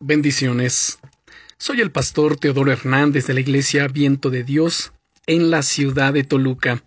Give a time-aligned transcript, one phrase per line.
[0.00, 0.98] Bendiciones.
[1.56, 4.92] Soy el pastor Teodoro Hernández de la Iglesia Viento de Dios
[5.26, 6.84] en la ciudad de Toluca.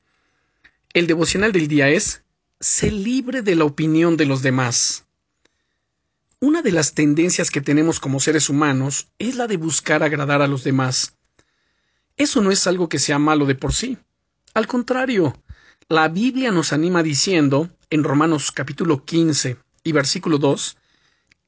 [0.94, 2.22] El devocional del día es
[2.60, 5.08] Sé libre de la opinión de los demás.
[6.40, 10.48] Una de las tendencias que tenemos como seres humanos es la de buscar agradar a
[10.48, 11.18] los demás.
[12.16, 13.98] Eso no es algo que sea malo de por sí.
[14.54, 15.36] Al contrario,
[15.88, 20.78] la Biblia nos anima diciendo, en Romanos capítulo 15 y versículo 2,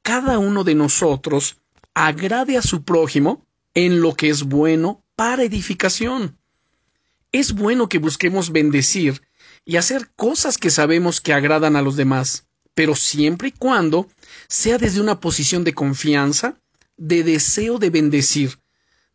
[0.02, 1.58] cada uno de nosotros
[1.94, 6.38] agrade a su prójimo en lo que es bueno para edificación.
[7.30, 9.22] Es bueno que busquemos bendecir
[9.64, 14.08] y hacer cosas que sabemos que agradan a los demás, pero siempre y cuando
[14.48, 16.56] sea desde una posición de confianza,
[16.96, 18.58] de deseo de bendecir,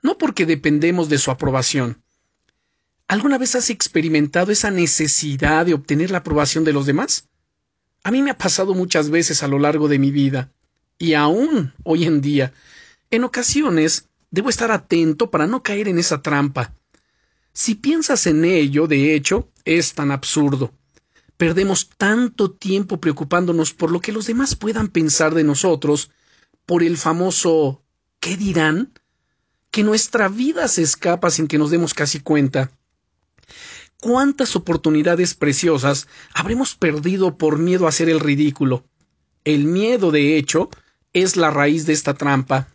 [0.02, 2.02] no porque dependemos de su aprobación.
[3.10, 7.28] ¿Alguna vez has experimentado esa necesidad de obtener la aprobación de los demás?
[8.04, 10.52] A mí me ha pasado muchas veces a lo largo de mi vida
[11.00, 12.54] y aún hoy en día,
[13.12, 16.74] en ocasiones debo estar atento para no caer en esa trampa.
[17.54, 20.74] Si piensas en ello, de hecho, es tan absurdo.
[21.38, 26.12] Perdemos tanto tiempo preocupándonos por lo que los demás puedan pensar de nosotros,
[26.66, 27.84] por el famoso
[28.20, 28.92] ¿qué dirán?
[29.72, 32.72] que nuestra vida se escapa sin que nos demos casi cuenta.
[34.00, 38.86] ¿Cuántas oportunidades preciosas habremos perdido por miedo a hacer el ridículo?
[39.44, 40.70] El miedo, de hecho,
[41.24, 42.68] es la raíz de esta trampa,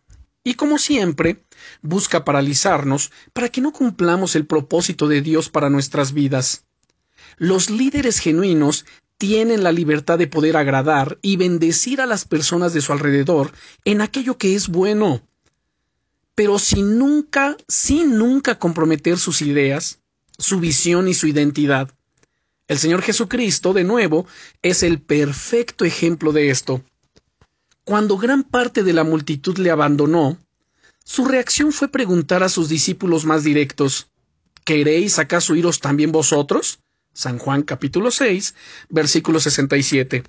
[0.45, 1.45] y como siempre,
[1.83, 6.65] busca paralizarnos para que no cumplamos el propósito de Dios para nuestras vidas.
[7.37, 8.85] Los líderes genuinos
[9.19, 13.53] tienen la libertad de poder agradar y bendecir a las personas de su alrededor
[13.85, 15.23] en aquello que es bueno,
[16.35, 20.01] pero sin nunca, sin nunca comprometer sus ideas,
[20.39, 21.93] su visión y su identidad.
[22.67, 24.27] El Señor Jesucristo, de nuevo,
[24.63, 26.83] es el perfecto ejemplo de esto.
[27.85, 30.39] Cuando gran parte de la multitud le abandonó,
[31.05, 34.09] su reacción fue preguntar a sus discípulos más directos
[34.65, 36.79] ¿Queréis acaso iros también vosotros?
[37.13, 38.55] San Juan capítulo 6,
[38.89, 40.23] versículo 67.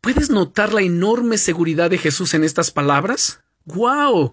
[0.00, 3.40] ¿Puedes notar la enorme seguridad de Jesús en estas palabras?
[3.64, 4.32] ¡Guau!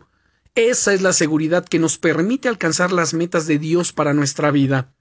[0.55, 4.91] Esa es la seguridad que nos permite alcanzar las metas de Dios para nuestra vida.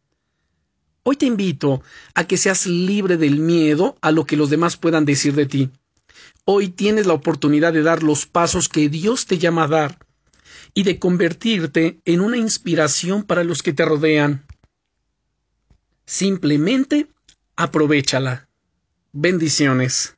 [1.03, 1.83] Hoy te invito
[2.15, 5.71] a que seas libre del miedo a lo que los demás puedan decir de ti.
[6.45, 9.99] Hoy tienes la oportunidad de dar los pasos que Dios te llama a dar
[10.75, 14.47] y de convertirte en una inspiración para los que te rodean.
[16.05, 17.09] Simplemente
[17.57, 18.49] aprovechala.
[19.13, 20.18] Bendiciones.